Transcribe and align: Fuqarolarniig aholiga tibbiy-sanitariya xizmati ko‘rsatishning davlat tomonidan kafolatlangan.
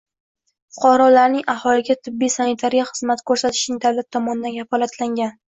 Fuqarolarniig 0.77 1.51
aholiga 1.53 1.97
tibbiy-sanitariya 2.07 2.87
xizmati 2.89 3.27
ko‘rsatishning 3.33 3.83
davlat 3.87 4.11
tomonidan 4.19 4.59
kafolatlangan. 4.59 5.33